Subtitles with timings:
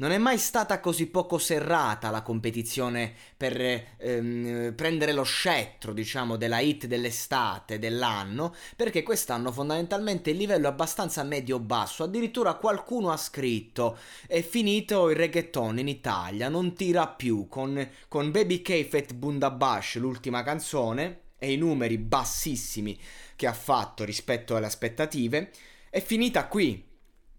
[0.00, 3.60] Non è mai stata così poco serrata la competizione per
[3.98, 10.70] ehm, prendere lo scettro, diciamo, della hit dell'estate, dell'anno, perché quest'anno fondamentalmente il livello è
[10.70, 12.04] abbastanza medio-basso.
[12.04, 17.46] Addirittura qualcuno ha scritto: è finito il reggaeton in Italia, non tira più.
[17.46, 22.98] Con, con Baby K Fat Bundabash, l'ultima canzone, e i numeri bassissimi
[23.36, 25.50] che ha fatto rispetto alle aspettative,
[25.90, 26.88] è finita qui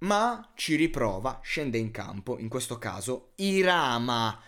[0.01, 4.39] ma ci riprova, scende in campo, in questo caso Irama.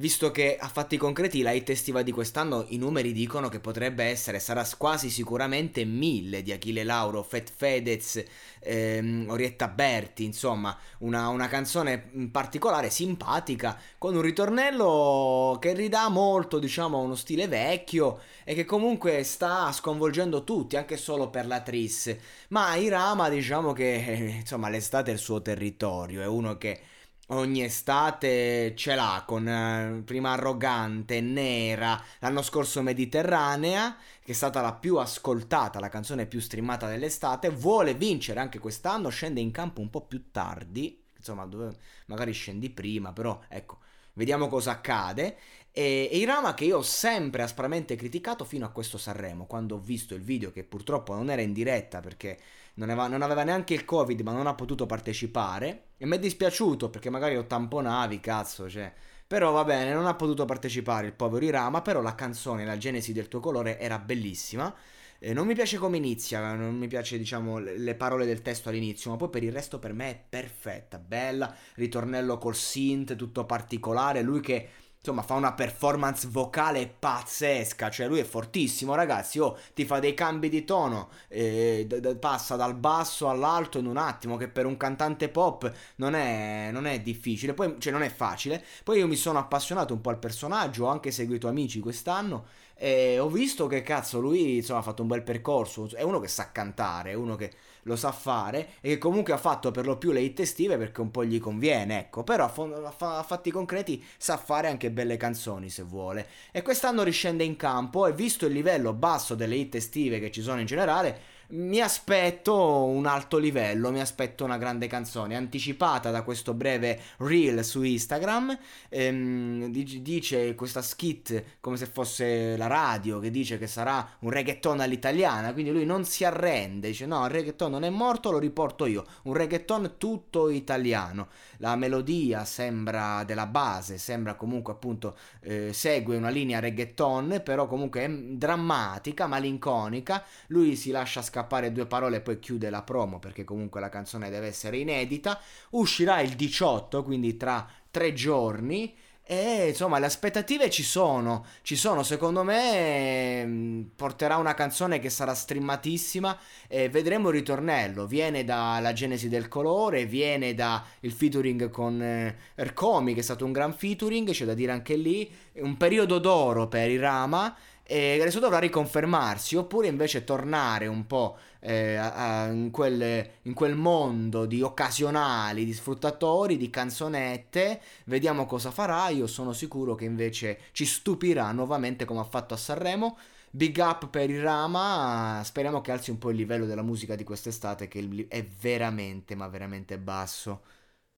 [0.00, 4.04] Visto che a fatti concreti la hit estiva di quest'anno i numeri dicono che potrebbe
[4.04, 8.22] essere, sarà quasi sicuramente mille di Achille Lauro, Fat Fedez,
[8.60, 16.60] ehm, Orietta Berti, insomma una, una canzone particolare, simpatica, con un ritornello che ridà molto
[16.60, 22.14] diciamo uno stile vecchio e che comunque sta sconvolgendo tutti, anche solo per la Tris.
[22.50, 26.82] Ma Irama diciamo che insomma l'estate è il suo territorio, è uno che
[27.28, 34.60] ogni estate ce l'ha con eh, prima arrogante, nera, l'anno scorso mediterranea, che è stata
[34.60, 39.80] la più ascoltata, la canzone più streamata dell'estate, vuole vincere anche quest'anno, scende in campo
[39.80, 43.78] un po' più tardi, insomma dove magari scendi prima, però ecco,
[44.18, 45.36] vediamo cosa accade.
[45.70, 49.78] E, e Irama che io ho sempre aspramente criticato fino a questo Sanremo, quando ho
[49.78, 52.36] visto il video che purtroppo non era in diretta perché
[52.74, 56.18] non aveva, non aveva neanche il covid ma non ha potuto partecipare e mi è
[56.18, 58.92] dispiaciuto perché magari lo tamponavi, cazzo, cioè...
[59.28, 63.12] Però va bene, non ha potuto partecipare il povero Irama, però la canzone, la genesi
[63.12, 64.74] del tuo colore era bellissima.
[65.20, 69.10] Eh, non mi piace come inizia, non mi piace, diciamo, le parole del testo all'inizio,
[69.10, 74.22] ma poi per il resto per me è perfetta, bella, ritornello col synth, tutto particolare,
[74.22, 74.68] lui che
[75.08, 80.12] insomma fa una performance vocale pazzesca, cioè lui è fortissimo ragazzi, oh, ti fa dei
[80.12, 84.66] cambi di tono, eh, d- d- passa dal basso all'alto in un attimo, che per
[84.66, 89.06] un cantante pop non è, non è difficile, poi, cioè non è facile, poi io
[89.06, 92.44] mi sono appassionato un po' al personaggio, ho anche seguito Amici quest'anno
[92.80, 96.28] e ho visto che cazzo lui insomma ha fatto un bel percorso, è uno che
[96.28, 97.52] sa cantare, è uno che
[97.82, 101.00] lo sa fare e che comunque ha fatto per lo più le hit estive perché
[101.00, 105.16] un po' gli conviene, ecco, però a, a, a fatti concreti sa fare anche belle
[105.16, 106.26] canzoni se vuole.
[106.50, 110.42] E quest'anno riscende in campo e visto il livello basso delle hit estive che ci
[110.42, 116.22] sono in generale, mi aspetto un alto livello, mi aspetto una grande canzone, anticipata da
[116.22, 118.58] questo breve reel su Instagram,
[118.90, 124.80] ehm, dice questa skit come se fosse la radio, che dice che sarà un reggaeton
[124.80, 128.84] all'italiana, quindi lui non si arrende, dice no, il reggaeton non è morto, lo riporto
[128.84, 131.28] io, un reggaeton tutto italiano,
[131.58, 138.04] la melodia sembra della base, sembra comunque appunto eh, segue una linea reggaeton, però comunque
[138.04, 143.18] è drammatica, malinconica, lui si lascia scappare scappare due parole e poi chiude la promo
[143.20, 145.40] perché comunque la canzone deve essere inedita.
[145.70, 148.94] Uscirà il 18, quindi tra tre giorni.
[149.30, 151.44] E insomma, le aspettative ci sono.
[151.60, 156.36] Ci sono, secondo me, mm, porterà una canzone che sarà streamatissima.
[156.66, 158.06] E vedremo il ritornello.
[158.06, 163.52] Viene dalla genesi del colore, viene dal featuring con eh, Ercomi, che è stato un
[163.52, 164.30] gran featuring.
[164.30, 165.30] C'è da dire anche lì.
[165.56, 167.54] Un periodo d'oro per i Rama
[167.90, 173.54] e adesso dovrà riconfermarsi oppure invece tornare un po' eh, a, a, in, quel, in,
[173.54, 177.80] quel, mondo di occasionali, di sfruttatori, di canzonette.
[178.04, 179.08] Vediamo cosa farà.
[179.08, 183.16] Io sono sicuro che invece ci stupirà nuovamente come ha fatto a Sanremo.
[183.50, 187.24] Big up per il Rama, speriamo che alzi un po' il livello della musica di
[187.24, 190.60] quest'estate che è veramente, ma veramente basso.